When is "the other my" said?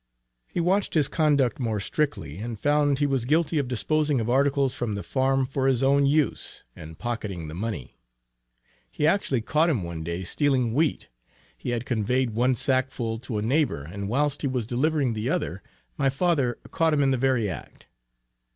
15.13-16.09